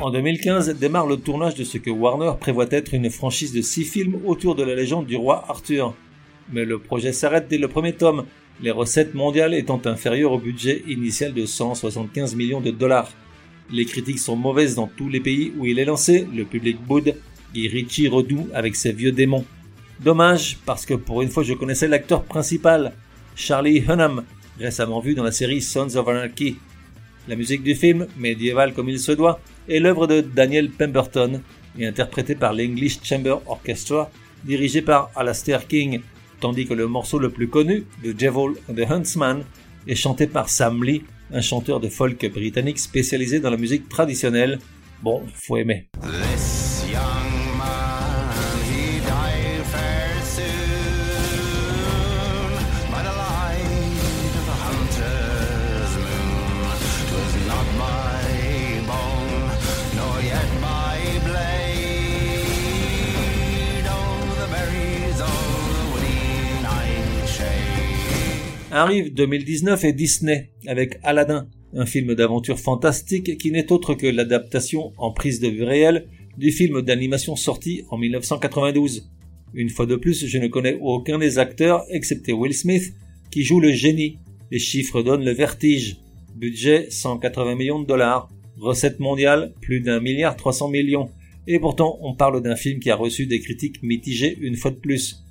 En 0.00 0.10
2015 0.10 0.78
démarre 0.78 1.06
le 1.06 1.18
tournage 1.18 1.56
de 1.56 1.64
ce 1.64 1.76
que 1.76 1.90
Warner 1.90 2.32
prévoit 2.40 2.68
être 2.70 2.94
une 2.94 3.10
franchise 3.10 3.52
de 3.52 3.60
six 3.60 3.84
films 3.84 4.20
autour 4.24 4.54
de 4.54 4.62
la 4.62 4.74
légende 4.74 5.04
du 5.04 5.16
roi 5.16 5.44
Arthur. 5.48 5.94
Mais 6.52 6.64
le 6.64 6.78
projet 6.78 7.12
s'arrête 7.12 7.48
dès 7.50 7.58
le 7.58 7.68
premier 7.68 7.92
tome, 7.92 8.24
les 8.62 8.70
recettes 8.70 9.12
mondiales 9.12 9.52
étant 9.52 9.82
inférieures 9.84 10.32
au 10.32 10.38
budget 10.38 10.82
initial 10.88 11.34
de 11.34 11.44
175 11.44 12.34
millions 12.34 12.62
de 12.62 12.70
dollars. 12.70 13.12
Les 13.70 13.84
critiques 13.84 14.20
sont 14.20 14.36
mauvaises 14.36 14.74
dans 14.74 14.86
tous 14.86 15.10
les 15.10 15.20
pays 15.20 15.52
où 15.58 15.66
il 15.66 15.78
est 15.78 15.84
lancé, 15.84 16.26
le 16.34 16.46
public 16.46 16.78
boude, 16.80 17.14
et 17.54 17.68
Richie 17.68 18.08
redoue 18.08 18.48
avec 18.54 18.74
ses 18.74 18.92
vieux 18.92 19.12
démons. 19.12 19.44
Dommage, 20.02 20.56
parce 20.64 20.86
que 20.86 20.94
pour 20.94 21.20
une 21.20 21.28
fois 21.28 21.42
je 21.42 21.52
connaissais 21.52 21.86
l'acteur 21.86 22.24
principal, 22.24 22.92
Charlie 23.34 23.84
Hunnam, 23.86 24.24
récemment 24.58 25.00
vu 25.00 25.14
dans 25.14 25.24
la 25.24 25.32
série 25.32 25.60
Sons 25.60 25.96
of 25.96 26.08
Anarchy. 26.08 26.56
La 27.28 27.36
musique 27.36 27.62
du 27.62 27.74
film, 27.74 28.06
médiévale 28.16 28.72
comme 28.72 28.88
il 28.88 28.98
se 28.98 29.12
doit, 29.12 29.40
est 29.68 29.78
l'œuvre 29.78 30.06
de 30.06 30.22
Daniel 30.22 30.70
Pemberton 30.70 31.42
et 31.78 31.86
interprétée 31.86 32.34
par 32.34 32.54
l'English 32.54 32.98
Chamber 33.02 33.36
Orchestra, 33.46 34.10
dirigé 34.44 34.80
par 34.80 35.10
Alastair 35.14 35.66
King, 35.66 36.00
tandis 36.40 36.66
que 36.66 36.74
le 36.74 36.86
morceau 36.86 37.18
le 37.18 37.28
plus 37.28 37.48
connu, 37.48 37.84
The 38.02 38.16
Devil 38.16 38.54
and 38.68 38.74
the 38.74 38.90
Huntsman, 38.90 39.44
est 39.86 39.94
chanté 39.94 40.26
par 40.26 40.48
Sam 40.48 40.82
Lee, 40.82 41.02
un 41.32 41.42
chanteur 41.42 41.78
de 41.78 41.88
folk 41.88 42.24
britannique 42.32 42.78
spécialisé 42.78 43.38
dans 43.38 43.50
la 43.50 43.58
musique 43.58 43.88
traditionnelle. 43.88 44.58
Bon, 45.02 45.22
faut 45.34 45.58
aimer. 45.58 45.88
Arrive 68.72 69.12
2019 69.12 69.82
et 69.82 69.92
Disney 69.92 70.52
avec 70.68 71.00
Aladdin, 71.02 71.48
un 71.74 71.86
film 71.86 72.14
d'aventure 72.14 72.60
fantastique 72.60 73.36
qui 73.36 73.50
n'est 73.50 73.72
autre 73.72 73.94
que 73.94 74.06
l'adaptation 74.06 74.92
en 74.96 75.10
prise 75.10 75.40
de 75.40 75.48
vue 75.48 75.64
réelle 75.64 76.06
du 76.38 76.52
film 76.52 76.80
d'animation 76.80 77.34
sorti 77.34 77.82
en 77.90 77.98
1992. 77.98 79.10
Une 79.54 79.70
fois 79.70 79.86
de 79.86 79.96
plus, 79.96 80.24
je 80.24 80.38
ne 80.38 80.46
connais 80.46 80.78
aucun 80.80 81.18
des 81.18 81.40
acteurs 81.40 81.84
excepté 81.90 82.32
Will 82.32 82.54
Smith 82.54 82.94
qui 83.32 83.42
joue 83.42 83.58
le 83.58 83.72
génie. 83.72 84.18
Les 84.52 84.60
chiffres 84.60 85.02
donnent 85.02 85.24
le 85.24 85.32
vertige. 85.32 85.96
Budget 86.36 86.86
180 86.90 87.56
millions 87.56 87.80
de 87.80 87.86
dollars. 87.86 88.30
Recette 88.56 89.00
mondiale 89.00 89.52
plus 89.60 89.80
d'un 89.80 89.98
milliard 89.98 90.36
300 90.36 90.68
millions. 90.68 91.10
Et 91.48 91.58
pourtant, 91.58 91.98
on 92.02 92.14
parle 92.14 92.40
d'un 92.40 92.54
film 92.54 92.78
qui 92.78 92.90
a 92.90 92.94
reçu 92.94 93.26
des 93.26 93.40
critiques 93.40 93.82
mitigées 93.82 94.38
une 94.40 94.54
fois 94.54 94.70
de 94.70 94.76
plus. 94.76 95.24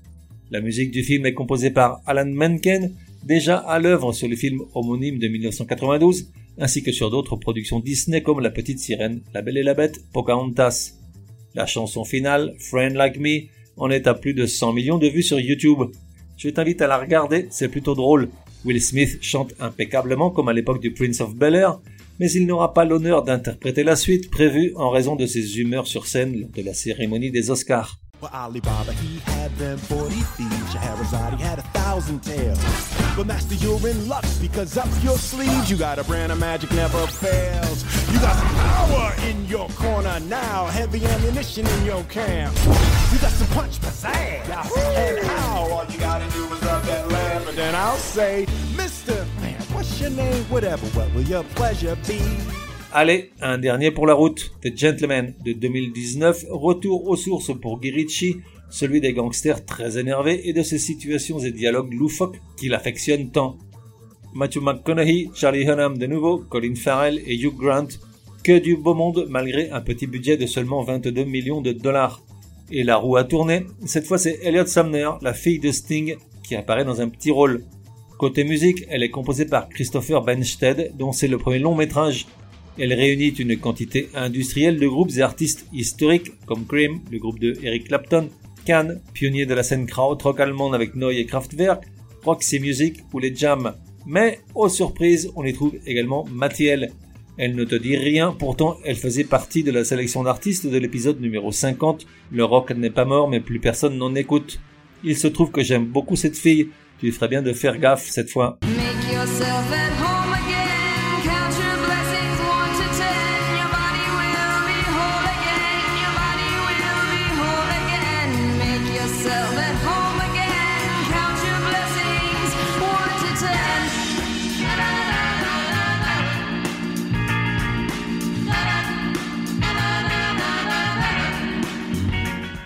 La 0.52 0.60
musique 0.60 0.92
du 0.92 1.04
film 1.04 1.26
est 1.26 1.34
composée 1.34 1.72
par 1.72 2.02
Alan 2.06 2.26
Menken, 2.26 2.92
déjà 3.24 3.58
à 3.58 3.80
l'œuvre 3.80 4.12
sur 4.14 4.28
le 4.28 4.36
film 4.36 4.62
homonyme 4.74 5.20
de 5.20 5.28
1992, 5.28 6.32
ainsi 6.58 6.84
que 6.84 6.92
sur 6.92 7.10
d'autres 7.10 7.36
productions 7.36 7.80
Disney 7.80 8.22
comme 8.22 8.40
La 8.40 8.50
Petite 8.50 8.80
Sirène, 8.80 9.22
La 9.34 9.42
Belle 9.42 9.58
et 9.58 9.64
la 9.64 9.74
Bête, 9.74 10.02
Pocahontas. 10.12 10.94
La 11.56 11.66
chanson 11.66 12.04
finale, 12.04 12.56
Friend 12.60 12.96
Like 12.96 13.20
Me, 13.20 13.48
en 13.78 13.90
est 13.90 14.08
à 14.08 14.14
plus 14.14 14.34
de 14.34 14.46
100 14.46 14.74
millions 14.74 14.98
de 14.98 15.08
vues 15.08 15.24
sur 15.24 15.40
YouTube. 15.40 15.84
Je 16.38 16.50
t'invite 16.50 16.82
à 16.82 16.88
la 16.88 16.98
regarder, 16.98 17.48
c'est 17.50 17.70
plutôt 17.70 17.96
drôle. 17.96 18.30
Will 18.66 18.82
Smith 18.82 19.20
chante 19.22 19.54
impeccablement 19.60 20.32
comme 20.32 20.50
à 20.50 20.54
l'époque 20.54 20.82
du 20.82 20.92
Prince 20.92 21.22
of 21.22 21.36
Bel-Air, 21.36 21.80
mais 22.20 22.30
il 22.32 22.46
n'aura 22.46 22.74
pas 22.74 22.86
l'honneur 22.86 23.24
d'interpréter 23.24 23.84
la 23.84 23.96
suite 23.96 24.30
prévue 24.30 24.74
en 24.76 24.90
raison 24.90 25.16
de 25.16 25.26
ses 25.26 25.60
humeurs 25.60 25.88
sur 25.88 26.08
scène 26.08 26.42
lors 26.42 26.50
de 26.50 26.62
la 26.62 26.74
cérémonie 26.74 27.32
des 27.32 27.50
Oscars. 27.50 28.00
Well, 28.22 28.32
Alibaba, 28.34 28.92
he 28.92 29.20
had 29.20 29.56
them 29.56 29.78
40 29.78 30.10
thieves. 30.10 30.72
Scheherazade 30.74 31.40
had 31.40 31.60
a 31.60 31.62
thousand 31.62 32.20
tales. 32.20 32.60
But 33.16 33.28
master, 33.28 33.56
you're 33.56 33.88
in 33.88 34.10
luck 34.10 34.26
because 34.42 34.78
up 34.78 34.90
your 35.02 35.18
sleeves, 35.18 35.72
you 35.72 35.78
got 35.78 36.00
a 36.00 36.04
brand 36.04 36.34
of 36.34 36.40
magic 36.40 36.70
never 36.72 37.08
fails. 37.08 37.86
You 38.12 38.20
got 38.20 38.36
some 38.36 38.56
power 38.56 39.16
in 39.30 39.46
your 39.46 39.70
corner 39.70 40.20
now, 40.22 40.66
heavy 40.66 41.06
ammunition 41.06 41.66
in 41.66 41.86
your 41.86 42.04
camp. 42.06 42.54
You 43.14 43.20
got 43.20 43.32
some 43.32 43.48
punch 43.48 43.80
pizzazz. 43.80 44.50
And 44.98 45.26
how 45.26 45.70
all 45.70 45.86
you 45.86 46.00
gotta 46.00 46.30
do 46.32 46.44
is 46.44 46.62
rub 46.62 46.84
that 46.84 47.10
lamp, 47.10 47.48
and 47.48 47.58
then 47.58 47.74
I'll 47.74 47.96
say, 47.96 48.48
Mister, 48.76 49.26
man, 49.40 49.62
what's 49.72 50.02
your 50.02 50.10
name? 50.10 50.44
Whatever, 50.46 50.86
what 50.88 51.14
will 51.14 51.22
your 51.22 51.44
pleasure 51.56 51.96
be? 52.06 52.20
Allez, 52.92 53.30
un 53.40 53.60
dernier 53.60 53.92
pour 53.92 54.08
la 54.08 54.16
route, 54.16 54.52
The 54.64 54.76
Gentleman 54.76 55.36
de 55.46 55.54
2019, 55.54 56.46
retour 56.50 57.08
aux 57.08 57.16
sources 57.16 57.52
pour 57.56 57.80
Guy 57.80 58.08
celui 58.72 59.00
des 59.00 59.14
gangsters 59.14 59.64
très 59.64 60.00
énervés 60.00 60.50
et 60.50 60.54
de 60.54 60.64
ses 60.64 60.80
situations 60.80 61.38
et 61.38 61.52
dialogues 61.52 61.94
loufoques 61.94 62.42
qu'il 62.58 62.74
affectionne 62.74 63.30
tant. 63.30 63.60
Matthew 64.34 64.62
McConaughey, 64.62 65.30
Charlie 65.36 65.70
Hunnam 65.70 66.00
de 66.00 66.08
nouveau, 66.08 66.40
Colin 66.40 66.74
Farrell 66.74 67.22
et 67.28 67.36
Hugh 67.36 67.56
Grant, 67.56 67.90
que 68.44 68.58
du 68.58 68.76
beau 68.76 68.96
monde 68.96 69.28
malgré 69.30 69.70
un 69.70 69.82
petit 69.82 70.08
budget 70.08 70.38
de 70.38 70.48
seulement 70.48 70.82
22 70.82 71.26
millions 71.26 71.62
de 71.62 71.74
dollars. 71.74 72.24
Et 72.72 72.84
la 72.84 72.98
roue 72.98 73.18
a 73.18 73.24
tourné, 73.24 73.68
cette 73.86 74.08
fois 74.08 74.18
c'est 74.18 74.40
Elliot 74.42 74.66
Sumner, 74.66 75.12
la 75.22 75.36
fille 75.36 75.60
de 75.60 75.72
Sting, 75.72 76.16
qui 76.44 76.56
apparaît 76.56 76.86
dans 76.86 77.02
un 77.02 77.10
petit 77.10 77.30
rôle. 77.30 77.64
Côté 78.18 78.44
musique, 78.44 78.86
elle 78.90 79.04
est 79.04 79.12
composée 79.12 79.46
par 79.46 79.70
Christopher 79.70 80.24
Bensted, 80.24 80.92
dont 80.98 81.12
c'est 81.12 81.28
le 81.28 81.38
premier 81.38 81.60
long 81.60 81.76
métrage. 81.76 82.26
Elle 82.78 82.94
réunit 82.94 83.30
une 83.30 83.58
quantité 83.58 84.10
industrielle 84.14 84.80
de 84.80 84.88
groupes 84.88 85.12
et 85.18 85.22
artistes 85.22 85.68
historiques 85.74 86.32
comme 86.46 86.66
Cream, 86.66 87.00
le 87.12 87.20
groupe 87.20 87.40
de 87.40 87.54
Eric 87.64 87.88
Clapton, 87.88 88.30
Can, 88.66 88.96
pionnier 89.14 89.46
de 89.46 89.54
la 89.54 89.64
scène 89.64 89.88
krautrock 89.88 90.40
allemande 90.40 90.76
avec 90.76 90.96
Neu 90.96 91.12
et 91.12 91.26
Kraftwerk, 91.26 91.84
Roxy 92.24 92.60
Music 92.60 93.00
ou 93.14 93.20
les 93.20 93.36
Jam. 93.36 93.74
Mais, 94.06 94.40
aux 94.56 94.70
surprises, 94.70 95.32
on 95.36 95.44
y 95.44 95.54
trouve 95.54 95.76
également 95.86 96.26
Mathiel. 96.32 96.92
Elle 97.38 97.56
ne 97.56 97.64
te 97.64 97.76
dit 97.76 97.96
rien, 97.96 98.32
pourtant 98.32 98.78
elle 98.84 98.98
faisait 98.98 99.24
partie 99.24 99.64
de 99.64 99.72
la 99.72 99.84
sélection 99.84 100.24
d'artistes 100.24 100.68
de 100.68 100.78
l'épisode 100.78 101.22
numéro 101.22 101.52
50. 101.52 102.06
Le 102.32 102.44
rock 102.44 102.72
n'est 102.72 102.90
pas 102.90 103.06
mort, 103.06 103.30
mais 103.30 103.40
plus 103.40 103.60
personne 103.60 103.98
n'en 103.98 104.14
écoute. 104.16 104.60
Il 105.04 105.18
se 105.18 105.28
trouve 105.28 105.52
que 105.52 105.64
j'aime 105.64 105.86
beaucoup 105.86 106.18
cette 106.18 106.38
fille, 106.38 106.70
tu 107.00 107.12
ferais 107.12 107.30
bien 107.30 107.42
de 107.42 107.54
faire 107.54 107.78
gaffe 107.78 108.08
cette 108.10 108.30
fois. 108.30 108.60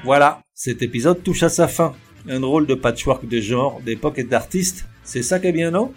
Voilà, 0.04 0.44
cet 0.54 0.82
épisode 0.82 1.24
touche 1.24 1.44
à 1.44 1.50
sa 1.50 1.70
fin 1.70 1.94
un 2.28 2.42
drôle 2.42 2.68
de 2.68 2.76
patchwork 2.76 3.26
de 3.26 3.40
genre, 3.40 3.82
d'époque 3.86 4.20
et 4.20 4.24
d'artistes. 4.24 4.86
C'est 5.04 5.24
ça 5.24 5.40
qui 5.40 5.48
est 5.48 5.54
bien, 5.54 5.72
non? 5.72 5.94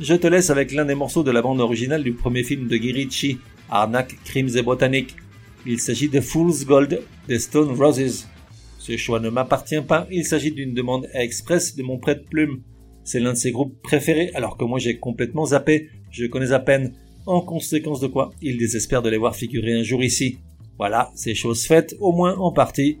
Je 0.00 0.14
te 0.14 0.26
laisse 0.26 0.48
avec 0.48 0.72
l'un 0.72 0.86
des 0.86 0.94
morceaux 0.94 1.22
de 1.22 1.30
la 1.30 1.42
bande 1.42 1.60
originale 1.60 2.02
du 2.02 2.12
premier 2.12 2.42
film 2.42 2.68
de 2.68 2.76
Guy 2.78 2.92
Ritchie, 2.92 3.38
Arnaque, 3.68 4.16
Crimes 4.24 4.56
et 4.56 4.62
Botanique. 4.62 5.14
Il 5.66 5.78
s'agit 5.78 6.08
de 6.08 6.22
Fool's 6.22 6.64
Gold 6.64 7.02
des 7.28 7.38
Stone 7.38 7.72
Roses. 7.72 8.26
Ce 8.78 8.96
choix 8.96 9.20
ne 9.20 9.28
m'appartient 9.28 9.82
pas, 9.82 10.06
il 10.10 10.24
s'agit 10.24 10.52
d'une 10.52 10.72
demande 10.72 11.06
express 11.12 11.76
de 11.76 11.82
mon 11.82 11.98
prête-plume. 11.98 12.62
C'est 13.04 13.20
l'un 13.20 13.32
de 13.32 13.38
ses 13.38 13.52
groupes 13.52 13.80
préférés 13.82 14.30
alors 14.34 14.56
que 14.56 14.64
moi 14.64 14.78
j'ai 14.78 14.98
complètement 14.98 15.44
zappé, 15.44 15.90
je 16.10 16.24
connais 16.24 16.52
à 16.52 16.60
peine, 16.60 16.94
en 17.26 17.42
conséquence 17.42 18.00
de 18.00 18.06
quoi 18.06 18.30
il 18.40 18.56
désespère 18.56 19.02
de 19.02 19.10
les 19.10 19.18
voir 19.18 19.36
figurer 19.36 19.74
un 19.74 19.82
jour 19.82 20.02
ici. 20.02 20.38
Voilà, 20.78 21.10
c'est 21.14 21.34
chose 21.34 21.66
faite, 21.66 21.94
au 22.00 22.12
moins 22.12 22.38
en 22.38 22.52
partie. 22.52 23.00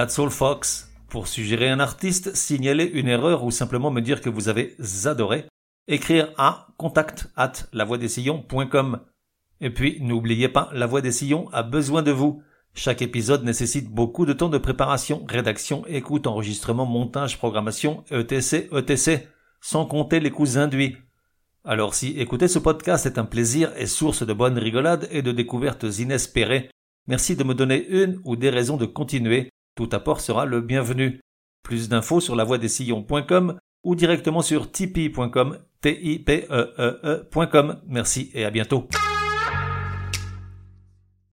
That's 0.00 0.18
all 0.18 0.30
Fox. 0.30 0.88
Pour 1.10 1.28
suggérer 1.28 1.68
un 1.68 1.78
artiste, 1.78 2.34
signaler 2.34 2.86
une 2.86 3.06
erreur 3.08 3.44
ou 3.44 3.50
simplement 3.50 3.90
me 3.90 4.00
dire 4.00 4.22
que 4.22 4.30
vous 4.30 4.48
avez 4.48 4.74
adoré, 5.04 5.44
écrire 5.88 6.32
à 6.38 6.68
contact 6.78 7.28
at 7.36 7.52
lavoidessillons.com. 7.74 9.00
Et 9.60 9.68
puis, 9.68 9.98
n'oubliez 10.00 10.48
pas, 10.48 10.70
La 10.72 10.86
Voix 10.86 11.02
des 11.02 11.12
Sillons 11.12 11.50
a 11.52 11.62
besoin 11.62 12.02
de 12.02 12.12
vous. 12.12 12.42
Chaque 12.72 13.02
épisode 13.02 13.44
nécessite 13.44 13.90
beaucoup 13.90 14.24
de 14.24 14.32
temps 14.32 14.48
de 14.48 14.56
préparation, 14.56 15.26
rédaction, 15.28 15.84
écoute, 15.86 16.26
enregistrement, 16.26 16.86
montage, 16.86 17.36
programmation, 17.36 18.02
etc., 18.10 18.68
etc., 18.74 19.26
sans 19.60 19.84
compter 19.84 20.18
les 20.18 20.30
coûts 20.30 20.56
induits. 20.56 20.96
Alors 21.62 21.92
si 21.92 22.18
écouter 22.18 22.48
ce 22.48 22.58
podcast 22.58 23.04
est 23.04 23.18
un 23.18 23.26
plaisir 23.26 23.70
et 23.76 23.84
source 23.84 24.24
de 24.24 24.32
bonnes 24.32 24.56
rigolades 24.56 25.08
et 25.10 25.20
de 25.20 25.30
découvertes 25.30 25.84
inespérées, 25.98 26.70
merci 27.06 27.36
de 27.36 27.44
me 27.44 27.52
donner 27.52 27.86
une 27.86 28.18
ou 28.24 28.36
des 28.36 28.48
raisons 28.48 28.78
de 28.78 28.86
continuer. 28.86 29.50
Tout 29.74 29.88
apport 29.92 30.20
sera 30.20 30.44
le 30.44 30.60
bienvenu. 30.60 31.20
Plus 31.62 31.88
d'infos 31.88 32.20
sur 32.20 32.36
lavoidessillons.com 32.36 33.58
ou 33.84 33.94
directement 33.94 34.42
sur 34.42 34.70
tipeee.com, 34.70 35.58
e 35.84 36.22
e, 36.28 37.24
e 37.38 37.76
Merci 37.86 38.30
et 38.34 38.44
à 38.44 38.50
bientôt. 38.50 38.88